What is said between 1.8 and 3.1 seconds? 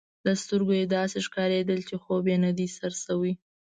چي خوب یې نه دی سر